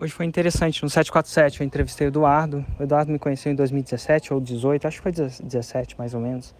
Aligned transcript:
Hoje 0.00 0.12
foi 0.12 0.26
interessante, 0.26 0.80
no 0.84 0.88
747 0.88 1.60
eu 1.60 1.66
entrevistei 1.66 2.06
o 2.06 2.10
Eduardo. 2.10 2.64
O 2.78 2.84
Eduardo 2.84 3.10
me 3.10 3.18
conheceu 3.18 3.50
em 3.50 3.56
2017 3.56 4.32
ou 4.32 4.38
2018, 4.38 4.86
acho 4.86 4.96
que 4.98 5.02
foi 5.02 5.10
17 5.10 5.98
mais 5.98 6.14
ou 6.14 6.20
menos. 6.20 6.54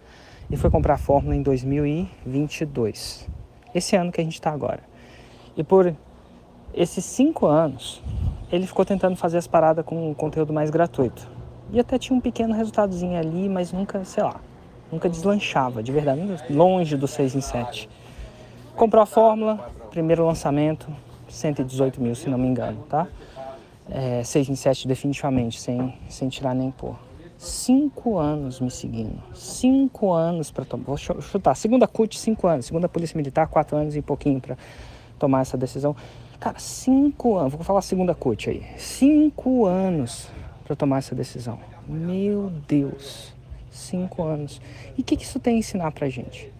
E 0.51 0.57
foi 0.57 0.69
comprar 0.69 0.95
a 0.95 0.97
Fórmula 0.97 1.33
em 1.33 1.41
2022. 1.41 3.29
Esse 3.73 3.95
ano 3.95 4.11
que 4.11 4.19
a 4.19 4.23
gente 4.25 4.33
está 4.33 4.51
agora. 4.51 4.81
E 5.55 5.63
por 5.63 5.95
esses 6.73 7.05
cinco 7.05 7.45
anos, 7.45 8.03
ele 8.51 8.67
ficou 8.67 8.83
tentando 8.83 9.15
fazer 9.15 9.37
as 9.37 9.47
paradas 9.47 9.85
com 9.85 10.09
um 10.09 10.13
conteúdo 10.13 10.51
mais 10.51 10.69
gratuito. 10.69 11.25
E 11.71 11.79
até 11.79 11.97
tinha 11.97 12.17
um 12.17 12.19
pequeno 12.19 12.53
resultadozinho 12.53 13.17
ali, 13.17 13.47
mas 13.47 13.71
nunca, 13.71 14.03
sei 14.03 14.21
lá, 14.21 14.41
nunca 14.91 15.07
deslanchava, 15.07 15.81
de 15.81 15.93
verdade, 15.93 16.21
longe 16.49 16.97
do 16.97 17.07
6 17.07 17.35
em 17.35 17.41
7. 17.41 17.89
Comprou 18.75 19.01
a 19.01 19.05
Fórmula, 19.05 19.71
primeiro 19.89 20.25
lançamento, 20.25 20.93
118 21.29 22.01
mil, 22.01 22.15
se 22.15 22.29
não 22.29 22.37
me 22.37 22.47
engano, 22.47 22.83
tá? 22.89 23.07
É, 23.89 24.23
6 24.23 24.49
em 24.49 24.55
7 24.55 24.87
definitivamente, 24.87 25.59
sem, 25.59 25.97
sem 26.07 26.29
tirar 26.29 26.53
nem 26.53 26.71
pôr. 26.71 26.95
Cinco 27.39 28.17
anos 28.17 28.59
me 28.59 28.69
seguindo. 28.69 29.17
Cinco 29.33 30.11
anos 30.11 30.51
para 30.51 30.65
tomar. 30.65 30.83
Vou 30.83 30.97
chutar. 30.97 31.55
Segunda 31.55 31.87
CUT, 31.87 32.19
cinco 32.19 32.47
anos. 32.47 32.65
Segunda 32.65 32.89
Polícia 32.89 33.15
Militar, 33.15 33.47
quatro 33.47 33.77
anos 33.77 33.95
e 33.95 34.01
pouquinho 34.01 34.41
para 34.41 34.57
tomar 35.17 35.39
essa 35.39 35.57
decisão. 35.57 35.95
Cara, 36.37 36.59
cinco 36.59 37.37
anos. 37.37 37.53
Vou 37.53 37.63
falar 37.63 37.81
segunda 37.81 38.13
CUT 38.13 38.49
aí. 38.49 38.65
Cinco 38.77 39.65
anos 39.65 40.27
para 40.65 40.75
tomar 40.75 40.97
essa 40.97 41.15
decisão. 41.15 41.57
Meu 41.87 42.51
Deus. 42.67 43.33
Cinco 43.71 44.21
anos. 44.23 44.61
E 44.97 45.01
o 45.01 45.03
que, 45.05 45.15
que 45.15 45.23
isso 45.23 45.39
tem 45.39 45.55
a 45.55 45.59
ensinar 45.59 45.91
pra 45.93 46.09
gente? 46.09 46.51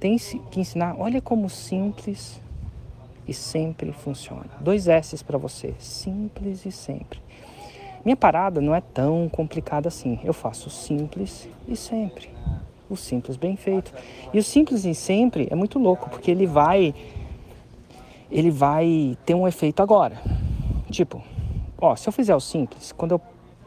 Tem 0.00 0.18
que 0.18 0.58
ensinar, 0.58 0.96
olha 0.98 1.22
como 1.22 1.48
simples 1.48 2.40
e 3.26 3.34
sempre 3.34 3.92
funciona. 3.92 4.46
Dois 4.60 4.86
S's 4.86 5.22
para 5.22 5.38
você, 5.38 5.74
simples 5.78 6.64
e 6.64 6.72
sempre. 6.72 7.20
Minha 8.04 8.16
parada 8.16 8.60
não 8.60 8.72
é 8.72 8.80
tão 8.80 9.28
complicada 9.28 9.88
assim. 9.88 10.20
Eu 10.22 10.32
faço 10.32 10.70
simples 10.70 11.48
e 11.66 11.74
sempre. 11.74 12.30
O 12.88 12.96
simples 12.96 13.36
bem 13.36 13.56
feito. 13.56 13.92
E 14.32 14.38
o 14.38 14.44
simples 14.44 14.84
e 14.84 14.94
sempre 14.94 15.48
é 15.50 15.56
muito 15.56 15.76
louco, 15.78 16.08
porque 16.08 16.30
ele 16.30 16.46
vai 16.46 16.94
ele 18.30 18.50
vai 18.50 19.16
ter 19.26 19.34
um 19.34 19.46
efeito 19.46 19.82
agora. 19.82 20.20
Tipo, 20.90 21.20
ó, 21.80 21.96
se 21.96 22.08
eu 22.08 22.12
fizer 22.12 22.34
o 22.34 22.40
simples, 22.40 22.92
quando 22.92 23.12
eu 23.12 23.20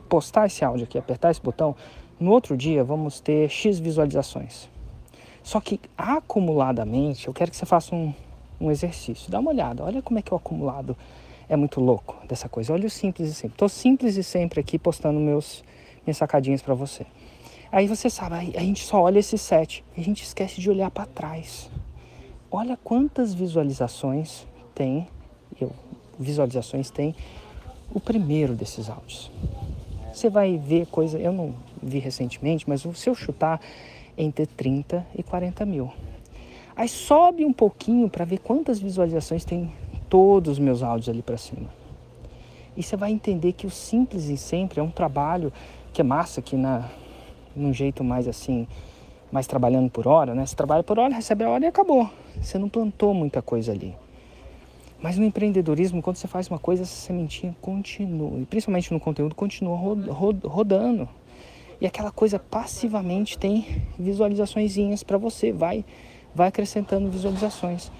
postar 0.08 0.48
esse 0.48 0.64
áudio 0.64 0.86
aqui, 0.86 0.98
apertar 0.98 1.32
esse 1.32 1.42
botão, 1.42 1.76
no 2.20 2.32
outro 2.32 2.56
dia 2.56 2.84
vamos 2.84 3.20
ter 3.20 3.50
X 3.50 3.78
visualizações. 3.78 4.70
Só 5.44 5.60
que 5.60 5.80
acumuladamente, 5.98 7.28
eu 7.28 7.34
quero 7.34 7.52
que 7.52 7.58
você 7.58 7.66
faça 7.66 7.94
um, 7.94 8.14
um 8.60 8.70
exercício. 8.72 9.32
Dá 9.32 9.40
uma 9.40 9.52
olhada, 9.52 9.84
olha 9.84 10.02
como 10.02 10.20
é 10.20 10.22
que 10.22 10.34
o 10.34 10.38
acumulado 10.38 10.96
é 11.48 11.56
muito 11.56 11.82
louco 11.82 12.16
dessa 12.28 12.48
coisa. 12.48 12.74
Olha 12.74 12.86
o 12.86 12.90
simples 12.90 13.30
e 13.30 13.34
sempre. 13.34 13.56
Estou 13.56 13.70
simples 13.70 14.16
e 14.16 14.24
sempre 14.24 14.60
aqui 14.60 14.78
postando 14.78 15.20
meus, 15.20 15.64
minhas 16.06 16.18
sacadinhas 16.18 16.62
para 16.62 16.74
você. 16.74 17.06
Aí 17.72 17.88
você 17.88 18.10
sabe, 18.10 18.36
a 18.56 18.62
gente 18.62 18.84
só 18.84 19.02
olha 19.02 19.20
esse 19.20 19.38
set 19.38 19.84
e 19.96 20.02
a 20.02 20.04
gente 20.04 20.24
esquece 20.24 20.60
de 20.60 20.70
olhar 20.70 20.90
para 20.90 21.06
trás. 21.06 21.70
Olha 22.52 22.78
quantas 22.84 23.34
visualizações 23.34 24.48
tem, 24.73 25.08
eu, 25.60 25.72
visualizações 26.18 26.90
tem 26.90 27.16
o 27.94 28.00
primeiro 28.00 28.56
desses 28.56 28.90
áudios. 28.90 29.32
Você 30.12 30.30
vai 30.30 30.58
ver 30.58 30.88
coisa, 30.88 31.20
eu 31.20 31.32
não 31.32 31.54
vi 31.82 32.00
recentemente, 32.00 32.68
mas 32.68 32.82
se 32.82 33.10
eu 33.10 33.16
chutar 33.16 33.62
entre 34.18 34.46
30 34.46 35.06
e 35.16 35.23
40 35.23 35.66
mil. 35.66 35.92
Aí 36.75 36.88
sobe 36.88 37.45
um 37.45 37.53
pouquinho 37.53 38.09
para 38.09 38.25
ver 38.25 38.39
quantas 38.39 38.80
visualizações 38.80 39.44
tem 39.44 39.72
todos 40.09 40.53
os 40.53 40.59
meus 40.59 40.81
áudios 40.81 41.09
ali 41.09 41.22
para 41.22 41.38
cima. 41.38 41.70
E 42.76 42.84
você 42.84 42.95
vai 42.95 43.11
entender 43.11 43.53
que 43.53 43.67
o 43.67 43.70
simples 43.70 44.30
e 44.30 44.38
sempre 44.38 44.80
é 44.80 44.84
um 44.84 44.92
trabalho 44.92 45.52
que 45.92 46.02
é 46.02 46.03
massa, 46.03 46.42
que 46.42 46.56
na 46.56 46.89
num 47.56 47.73
jeito 47.73 48.03
mais 48.03 48.28
assim, 48.28 48.67
mais 49.31 49.48
trabalhando 49.48 49.89
por 49.89 50.08
hora, 50.08 50.33
né? 50.33 50.45
Você 50.45 50.55
trabalha 50.55 50.83
por 50.83 50.98
hora, 50.98 51.14
recebe 51.14 51.44
a 51.44 51.49
hora 51.49 51.66
e 51.66 51.67
acabou. 51.67 52.10
Você 52.42 52.58
não 52.58 52.70
plantou 52.70 53.14
muita 53.14 53.42
coisa 53.42 53.71
ali. 53.71 53.95
Mas 55.02 55.17
no 55.17 55.26
empreendedorismo, 55.26 56.02
quando 56.02 56.17
você 56.17 56.27
faz 56.27 56.48
uma 56.48 56.60
coisa, 56.60 56.83
essa 56.83 56.95
sementinha 56.95 57.55
continua, 57.61 58.39
e 58.39 58.45
principalmente 58.45 58.94
no 58.94 58.99
conteúdo, 58.99 59.33
continua 59.33 59.77
rodando. 59.77 61.08
E 61.80 61.86
aquela 61.86 62.11
coisa 62.11 62.38
passivamente 62.38 63.38
tem 63.38 63.83
visualizações 63.98 64.76
para 65.04 65.17
você, 65.17 65.52
vai 65.54 65.86
vai 66.34 66.48
acrescentando 66.48 67.10
visualizações. 67.10 67.92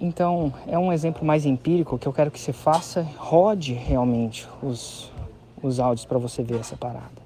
Então, 0.00 0.52
é 0.66 0.78
um 0.78 0.92
exemplo 0.92 1.24
mais 1.24 1.46
empírico 1.46 1.98
que 1.98 2.06
eu 2.06 2.12
quero 2.12 2.30
que 2.30 2.38
você 2.38 2.52
faça, 2.52 3.02
rode 3.16 3.72
realmente 3.72 4.46
os, 4.62 5.10
os 5.62 5.78
áudios 5.78 6.04
para 6.04 6.18
você 6.18 6.42
ver 6.42 6.60
essa 6.60 6.76
parada. 6.76 7.24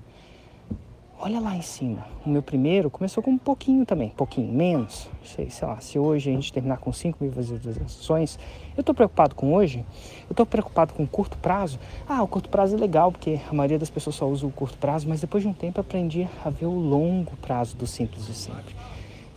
Olha 1.20 1.40
lá 1.40 1.56
em 1.56 1.62
cima. 1.62 2.06
O 2.24 2.28
meu 2.28 2.42
primeiro 2.42 2.88
começou 2.88 3.20
com 3.20 3.32
um 3.32 3.38
pouquinho 3.38 3.84
também, 3.84 4.10
pouquinho 4.10 4.52
menos. 4.52 5.08
Sei, 5.24 5.50
sei 5.50 5.66
lá, 5.66 5.80
se 5.80 5.98
hoje 5.98 6.30
a 6.30 6.32
gente 6.32 6.52
terminar 6.52 6.76
com 6.76 6.92
5 6.92 7.18
mil 7.20 7.32
visualizações, 7.32 8.38
eu 8.76 8.82
estou 8.82 8.94
preocupado 8.94 9.34
com 9.34 9.52
hoje? 9.52 9.84
Eu 10.28 10.30
estou 10.30 10.46
preocupado 10.46 10.94
com 10.94 11.04
curto 11.04 11.36
prazo? 11.38 11.80
Ah, 12.08 12.22
o 12.22 12.28
curto 12.28 12.48
prazo 12.48 12.76
é 12.76 12.78
legal, 12.78 13.10
porque 13.10 13.40
a 13.50 13.52
maioria 13.52 13.80
das 13.80 13.90
pessoas 13.90 14.14
só 14.14 14.28
usa 14.28 14.46
o 14.46 14.52
curto 14.52 14.78
prazo, 14.78 15.08
mas 15.08 15.20
depois 15.20 15.42
de 15.42 15.48
um 15.48 15.52
tempo 15.52 15.80
aprendi 15.80 16.28
a 16.44 16.50
ver 16.50 16.66
o 16.66 16.78
longo 16.78 17.36
prazo 17.38 17.76
do 17.76 17.86
simples 17.86 18.28
e 18.28 18.34
sempre. 18.34 18.76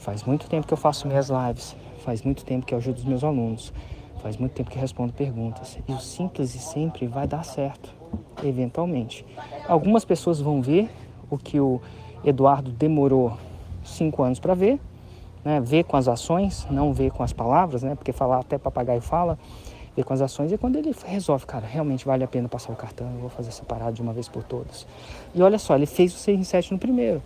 Faz 0.02 0.24
muito 0.24 0.50
tempo 0.50 0.66
que 0.66 0.74
eu 0.74 0.78
faço 0.78 1.08
minhas 1.08 1.30
lives, 1.30 1.76
faz 2.04 2.24
muito 2.24 2.44
tempo 2.44 2.66
que 2.66 2.74
eu 2.74 2.80
ajudo 2.80 2.98
os 2.98 3.06
meus 3.06 3.24
alunos, 3.24 3.72
faz 4.20 4.36
muito 4.36 4.54
tempo 4.54 4.72
que 4.72 4.80
respondo 4.80 5.14
perguntas. 5.14 5.78
E 5.88 5.94
o 5.94 6.00
simples 6.00 6.56
e 6.56 6.58
sempre 6.58 7.06
vai 7.06 7.28
dar 7.28 7.46
certo, 7.46 7.94
eventualmente. 8.44 9.24
Algumas 9.68 10.04
pessoas 10.04 10.42
vão 10.42 10.60
ver 10.60 10.90
o 11.30 11.38
que 11.38 11.60
o 11.60 11.80
Eduardo 12.26 12.72
demorou 12.72 13.38
cinco 13.84 14.24
anos 14.24 14.40
para 14.40 14.56
ver, 14.56 14.80
né? 15.46 15.62
ver 15.62 15.84
com 15.84 15.96
as 15.96 16.08
ações, 16.08 16.66
não 16.72 16.92
ver 16.92 17.12
com 17.12 17.22
as 17.22 17.32
palavras, 17.32 17.84
né? 17.84 17.94
porque 17.94 18.12
falar 18.12 18.40
até 18.40 18.58
papagaio 18.58 19.02
fala, 19.02 19.38
ver 19.96 20.04
com 20.04 20.14
as 20.14 20.22
ações. 20.22 20.52
E 20.52 20.58
quando 20.58 20.78
ele 20.78 20.96
resolve, 21.06 21.46
cara, 21.46 21.68
realmente 21.68 22.08
vale 22.08 22.24
a 22.24 22.28
pena 22.28 22.50
passar 22.50 22.74
o 22.74 22.76
cartão, 22.76 23.08
eu 23.14 23.20
vou 23.20 23.30
fazer 23.30 23.50
essa 23.50 23.64
parada 23.64 23.92
de 23.92 24.02
uma 24.02 24.14
vez 24.14 24.28
por 24.28 24.44
todas. 24.44 24.88
E 25.36 25.44
olha 25.44 25.60
só, 25.60 25.76
ele 25.76 25.86
fez 25.86 26.12
o 26.12 26.18
6 26.18 26.40
em 26.40 26.44
7 26.44 26.72
no 26.72 26.80
primeiro. 26.80 27.22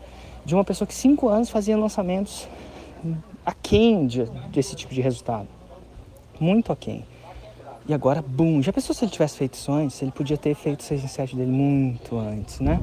De 0.46 0.54
uma 0.54 0.64
pessoa 0.64 0.88
que 0.88 0.94
cinco 0.94 1.28
anos 1.28 1.50
fazia 1.50 1.76
lançamentos 1.76 2.48
aquém 3.46 4.08
de, 4.08 4.26
desse 4.52 4.76
tipo 4.76 4.94
de 4.94 5.02
resultado. 5.02 5.48
Muito 6.40 6.72
aquém. 6.72 7.04
E 7.88 7.94
agora, 7.94 8.20
bum! 8.20 8.64
Já 8.64 8.74
pensou 8.74 8.96
se 8.96 9.06
ele 9.06 9.12
tivesse 9.12 9.38
feito 9.38 9.54
isso 9.54 9.72
antes? 9.72 10.02
Ele 10.02 10.10
podia 10.12 10.38
ter 10.38 10.56
feito 10.56 10.80
o 10.80 10.84
6 10.84 11.04
em 11.04 11.08
7 11.08 11.36
dele 11.36 11.52
muito 11.52 12.18
antes, 12.18 12.60
né? 12.60 12.80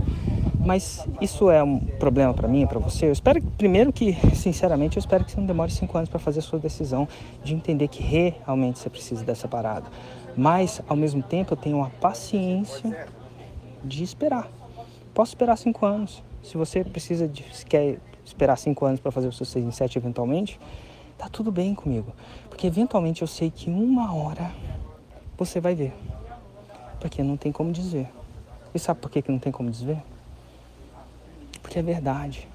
Mas 0.64 1.04
isso 1.20 1.50
é 1.50 1.60
um 1.60 1.80
problema 1.80 2.32
para 2.32 2.46
mim, 2.46 2.64
para 2.68 2.78
você. 2.78 3.06
Eu 3.06 3.12
espero, 3.12 3.42
primeiro 3.58 3.92
que, 3.92 4.16
sinceramente, 4.36 4.96
eu 4.96 5.00
espero 5.00 5.24
que 5.24 5.32
você 5.32 5.40
não 5.40 5.46
demore 5.46 5.72
5 5.72 5.98
anos 5.98 6.08
para 6.08 6.20
fazer 6.20 6.38
a 6.38 6.42
sua 6.42 6.60
decisão 6.60 7.08
de 7.42 7.52
entender 7.52 7.88
que 7.88 8.00
realmente 8.00 8.78
você 8.78 8.88
precisa 8.88 9.24
dessa 9.24 9.48
parada. 9.48 9.86
Mas, 10.36 10.80
ao 10.88 10.96
mesmo 10.96 11.20
tempo, 11.20 11.52
eu 11.52 11.56
tenho 11.56 11.82
a 11.82 11.90
paciência 11.90 13.08
de 13.82 14.04
esperar. 14.04 14.48
Posso 15.12 15.32
esperar 15.32 15.58
5 15.58 15.84
anos. 15.84 16.22
Se 16.42 16.56
você 16.56 16.82
precisa 16.82 17.28
de, 17.28 17.44
se 17.54 17.64
quer 17.64 17.98
esperar 18.24 18.56
cinco 18.56 18.84
anos 18.84 19.00
para 19.00 19.12
fazer 19.12 19.28
o 19.28 19.32
seu 19.32 19.46
6 19.46 19.64
em 19.64 19.70
7 19.70 19.98
eventualmente, 19.98 20.58
tá 21.16 21.28
tudo 21.28 21.52
bem 21.52 21.74
comigo. 21.74 22.12
Porque 22.48 22.66
eventualmente 22.66 23.22
eu 23.22 23.28
sei 23.28 23.50
que 23.50 23.70
uma 23.70 24.14
hora 24.14 24.52
você 25.36 25.60
vai 25.60 25.74
ver. 25.74 25.92
Porque 27.00 27.22
não 27.22 27.36
tem 27.36 27.52
como 27.52 27.72
dizer. 27.72 28.08
E 28.74 28.78
sabe 28.78 29.00
por 29.00 29.10
que, 29.10 29.22
que 29.22 29.30
não 29.30 29.38
tem 29.38 29.52
como 29.52 29.70
dizer? 29.70 30.02
Porque 31.60 31.78
é 31.78 31.82
verdade. 31.82 32.48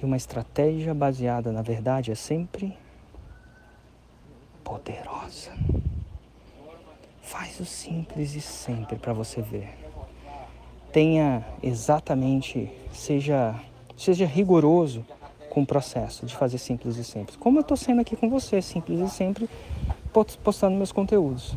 E 0.00 0.04
uma 0.04 0.16
estratégia 0.16 0.92
baseada 0.94 1.52
na 1.52 1.62
verdade 1.62 2.10
é 2.10 2.14
sempre 2.14 2.76
poderosa. 4.64 5.52
Faz 7.22 7.58
o 7.60 7.64
simples 7.64 8.34
e 8.34 8.40
sempre 8.40 8.96
para 8.96 9.12
você 9.12 9.40
ver 9.40 9.83
tenha 10.94 11.44
exatamente, 11.60 12.70
seja, 12.92 13.52
seja 13.96 14.24
rigoroso 14.24 15.04
com 15.50 15.62
o 15.62 15.66
processo 15.66 16.24
de 16.24 16.36
fazer 16.36 16.58
simples 16.58 16.96
e 16.96 17.02
sempre. 17.02 17.36
Como 17.36 17.58
eu 17.58 17.62
estou 17.62 17.76
sendo 17.76 18.00
aqui 18.00 18.14
com 18.14 18.30
você, 18.30 18.62
simples 18.62 19.00
e 19.00 19.08
sempre, 19.08 19.50
postando 20.44 20.76
meus 20.76 20.92
conteúdos. 20.92 21.56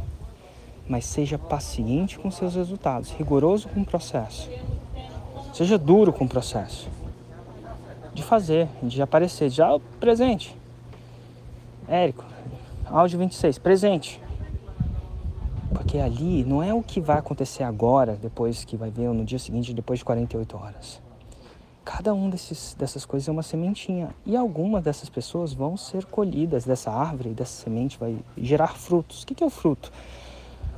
Mas 0.90 1.06
seja 1.06 1.38
paciente 1.38 2.18
com 2.18 2.32
seus 2.32 2.56
resultados, 2.56 3.12
rigoroso 3.12 3.70
com 3.70 3.82
o 3.82 3.86
processo. 3.86 4.50
Seja 5.54 5.78
duro 5.78 6.12
com 6.12 6.26
o 6.26 6.30
processo. 6.30 6.90
De 8.16 8.24
fazer, 8.24 8.68
de 8.82 9.00
aparecer. 9.04 9.52
Já 9.52 9.80
presente. 10.00 10.56
Érico, 11.88 12.26
áudio 12.90 13.20
26, 13.20 13.60
presente. 13.60 14.20
Porque 15.88 16.00
ali 16.00 16.44
não 16.44 16.62
é 16.62 16.74
o 16.74 16.84
que 16.84 17.00
vai 17.00 17.18
acontecer 17.18 17.64
agora, 17.64 18.20
depois 18.22 18.66
que 18.66 18.76
vai 18.76 18.90
ver, 18.90 19.08
ou 19.08 19.14
no 19.14 19.24
dia 19.24 19.40
seguinte, 19.40 19.74
depois 19.74 20.00
de 20.00 20.04
48 20.04 20.58
horas. 20.58 21.02
Cada 21.86 22.14
um 22.14 22.30
desses, 22.30 22.76
dessas 22.78 23.06
coisas 23.06 23.30
é 23.30 23.32
uma 23.32 23.42
sementinha. 23.42 24.10
E 24.26 24.36
algumas 24.36 24.84
dessas 24.84 25.08
pessoas 25.08 25.54
vão 25.54 25.78
ser 25.78 26.04
colhidas 26.04 26.66
dessa 26.66 26.92
árvore, 26.92 27.30
dessa 27.30 27.64
semente, 27.64 27.98
vai 27.98 28.18
gerar 28.38 28.76
frutos. 28.76 29.24
O 29.24 29.28
que 29.28 29.42
é 29.42 29.48
o 29.48 29.50
fruto? 29.50 29.90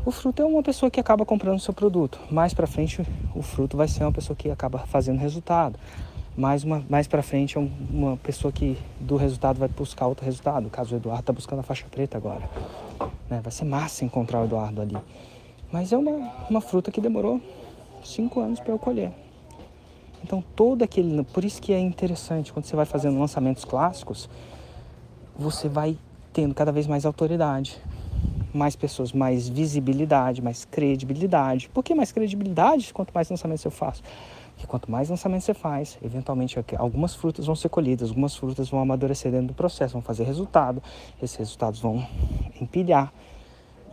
O 0.05 0.11
fruto 0.11 0.43
é 0.43 0.45
uma 0.45 0.61
pessoa 0.61 0.91
que 0.91 0.99
acaba 0.99 1.25
comprando 1.25 1.57
o 1.57 1.59
seu 1.59 1.73
produto. 1.73 2.19
Mais 2.29 2.53
para 2.53 2.67
frente, 2.67 3.01
o 3.33 3.41
fruto 3.41 3.75
vai 3.75 3.87
ser 3.87 4.03
uma 4.03 4.11
pessoa 4.11 4.35
que 4.35 4.51
acaba 4.51 4.77
fazendo 4.77 5.17
resultado. 5.17 5.79
Mais, 6.39 6.63
uma, 6.63 6.81
mais 6.87 7.05
para 7.05 7.21
frente, 7.21 7.57
é 7.57 7.61
uma 7.91 8.15
pessoa 8.15 8.49
que 8.49 8.77
do 8.97 9.17
resultado 9.17 9.59
vai 9.59 9.67
buscar 9.67 10.07
outro 10.07 10.23
resultado. 10.23 10.63
No 10.63 10.69
caso, 10.69 10.95
o 10.95 10.97
Eduardo 10.97 11.19
está 11.19 11.33
buscando 11.33 11.59
a 11.59 11.63
faixa 11.63 11.85
preta 11.91 12.17
agora. 12.17 12.49
Né? 13.29 13.41
Vai 13.43 13.51
ser 13.51 13.65
massa 13.65 14.05
encontrar 14.05 14.39
o 14.39 14.45
Eduardo 14.45 14.81
ali. 14.81 14.97
Mas 15.69 15.91
é 15.91 15.97
uma, 15.97 16.31
uma 16.49 16.61
fruta 16.61 16.91
que 16.91 17.01
demorou 17.01 17.41
cinco 18.01 18.39
anos 18.39 18.61
para 18.61 18.71
eu 18.71 18.79
colher. 18.79 19.11
Então, 20.23 20.41
todo 20.55 20.81
aquele. 20.81 21.25
Por 21.25 21.43
isso 21.43 21.61
que 21.61 21.73
é 21.73 21.79
interessante, 21.79 22.53
quando 22.53 22.63
você 22.63 22.75
vai 22.75 22.85
fazendo 22.85 23.19
lançamentos 23.19 23.65
clássicos, 23.65 24.29
você 25.37 25.67
vai 25.67 25.97
tendo 26.31 26.55
cada 26.55 26.71
vez 26.71 26.87
mais 26.87 27.05
autoridade 27.05 27.81
mais 28.53 28.75
pessoas, 28.75 29.11
mais 29.13 29.47
visibilidade, 29.47 30.41
mais 30.41 30.65
credibilidade. 30.65 31.69
Por 31.69 31.83
que 31.83 31.93
mais 31.93 32.11
credibilidade? 32.11 32.91
Quanto 32.93 33.11
mais 33.13 33.29
lançamentos 33.29 33.63
eu 33.63 33.71
faço. 33.71 34.01
Porque 34.59 34.67
quanto 34.67 34.91
mais 34.91 35.09
lançamentos 35.09 35.45
você 35.45 35.53
faz, 35.53 35.97
eventualmente 36.03 36.59
algumas 36.77 37.15
frutas 37.15 37.45
vão 37.45 37.55
ser 37.55 37.69
colhidas, 37.69 38.09
algumas 38.09 38.35
frutas 38.35 38.67
vão 38.69 38.81
amadurecer 38.81 39.31
dentro 39.31 39.47
do 39.47 39.53
processo, 39.53 39.93
vão 39.93 40.01
fazer 40.01 40.25
resultado, 40.25 40.83
esses 41.23 41.37
resultados 41.37 41.79
vão 41.79 42.05
empilhar. 42.59 43.13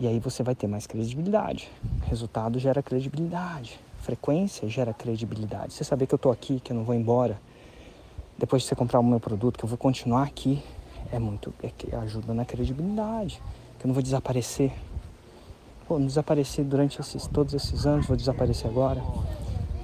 E 0.00 0.08
aí 0.08 0.18
você 0.18 0.42
vai 0.42 0.56
ter 0.56 0.66
mais 0.66 0.84
credibilidade. 0.84 1.70
Resultado 2.06 2.58
gera 2.58 2.82
credibilidade. 2.82 3.78
Frequência 4.00 4.68
gera 4.68 4.92
credibilidade. 4.92 5.72
Você 5.72 5.84
saber 5.84 6.08
que 6.08 6.14
eu 6.14 6.16
estou 6.16 6.32
aqui, 6.32 6.58
que 6.58 6.72
eu 6.72 6.76
não 6.76 6.82
vou 6.82 6.96
embora, 6.96 7.40
depois 8.36 8.62
de 8.62 8.68
você 8.68 8.74
comprar 8.74 8.98
o 8.98 9.04
meu 9.04 9.20
produto, 9.20 9.56
que 9.56 9.64
eu 9.64 9.68
vou 9.68 9.78
continuar 9.78 10.24
aqui, 10.24 10.60
é 11.12 11.18
muito, 11.20 11.54
é 11.62 11.70
que 11.70 11.94
ajuda 11.94 12.34
na 12.34 12.44
credibilidade 12.44 13.40
que 13.78 13.86
eu 13.86 13.88
não 13.88 13.94
vou 13.94 14.02
desaparecer. 14.02 14.72
Pô, 15.86 15.96
não 15.96 16.08
desapareci 16.08 16.64
durante 16.64 17.00
esses, 17.00 17.28
todos 17.28 17.54
esses 17.54 17.86
anos, 17.86 18.04
vou 18.08 18.16
desaparecer 18.16 18.68
agora. 18.68 19.00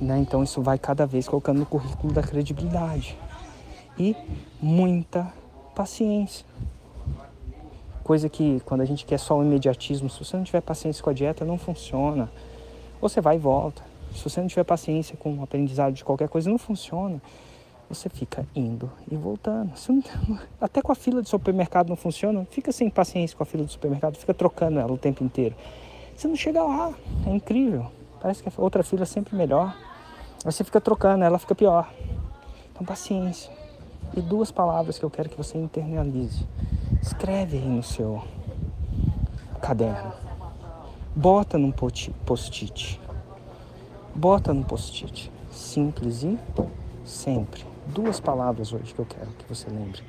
Né? 0.03 0.19
Então 0.19 0.43
isso 0.43 0.61
vai 0.61 0.79
cada 0.79 1.07
vez 1.07 1.29
colocando 1.29 1.59
no 1.59 1.67
currículo 1.67 2.13
da 2.13 2.23
credibilidade. 2.23 3.17
E 3.99 4.17
muita 4.61 5.33
paciência. 5.75 6.45
Coisa 8.03 8.29
que 8.29 8.61
quando 8.65 8.81
a 8.81 8.85
gente 8.85 9.07
quer 9.07 9.19
só 9.19 9.39
o 9.39 9.45
imediatismo, 9.45 10.11
se 10.11 10.25
você 10.25 10.37
não 10.37 10.45
tiver 10.45 10.61
paciência 10.61 11.03
com 11.03 11.11
a 11.11 11.13
dieta, 11.13 11.45
não 11.45 11.57
funciona. 11.57 12.31
Você 13.01 13.21
vai 13.21 13.37
e 13.37 13.39
volta. 13.39 13.83
Se 14.15 14.25
você 14.25 14.41
não 14.41 14.49
tiver 14.49 14.65
paciência 14.65 15.17
com 15.17 15.35
o 15.35 15.43
aprendizado 15.43 15.95
de 15.95 16.05
qualquer 16.05 16.29
coisa, 16.29 16.51
não 16.51 16.59
funciona 16.59 17.21
você 17.95 18.09
fica 18.09 18.47
indo 18.55 18.91
e 19.11 19.17
voltando. 19.17 19.73
Não, 19.89 20.39
até 20.61 20.81
com 20.81 20.93
a 20.93 20.95
fila 20.95 21.23
de 21.23 21.29
supermercado 21.29 21.89
não 21.89 21.97
funciona, 21.97 22.47
fica 22.51 22.73
sem 22.73 22.89
paciência 22.89 23.37
com 23.37 23.43
a 23.43 23.47
fila 23.47 23.65
do 23.65 23.71
supermercado, 23.71 24.17
fica 24.17 24.35
trocando 24.35 24.79
ela 24.79 24.93
o 24.93 24.99
tempo 24.99 25.23
inteiro. 25.23 25.55
Você 26.17 26.27
não 26.29 26.37
chega 26.37 26.63
lá, 26.63 26.93
é 27.27 27.31
incrível. 27.31 27.87
Parece 28.21 28.43
que 28.43 28.49
a 28.49 28.53
outra 28.57 28.83
fila 28.83 29.03
é 29.03 29.07
sempre 29.07 29.37
melhor. 29.37 29.77
Você 30.45 30.65
fica 30.65 30.81
trocando, 30.81 31.25
ela 31.25 31.39
fica 31.39 31.55
pior. 31.55 31.89
Então, 32.73 32.85
paciência. 32.85 33.53
E 34.17 34.21
duas 34.21 34.51
palavras 34.51 34.99
que 34.99 35.05
eu 35.05 35.11
quero 35.11 35.29
que 35.29 35.37
você 35.37 35.57
internalize. 35.57 36.47
Escreve 37.01 37.59
aí 37.59 37.69
no 37.69 37.83
seu 37.83 38.23
caderno. 39.61 40.13
Bota 41.15 41.57
num 41.57 41.71
post-it. 41.71 43.01
Bota 44.15 44.53
num 44.53 44.63
post-it. 44.63 45.31
Simples 45.51 46.23
e 46.23 46.39
sempre 47.05 47.73
duas 47.87 48.21
palavras 48.21 48.73
hoje 48.73 48.95
que 48.95 49.01
eu 49.01 49.07
quero 49.07 49.31
que 49.33 49.45
você 49.49 49.69
lembre. 49.69 50.03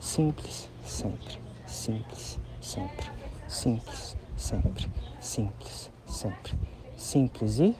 Simples, 0.00 0.68
sempre. 0.84 1.38
Simples, 1.66 2.38
sempre. 2.60 3.10
Simples, 3.48 4.16
sempre. 4.36 4.90
Simples, 5.20 5.90
sempre. 6.06 6.58
Simples 6.96 7.58
e 7.58 7.76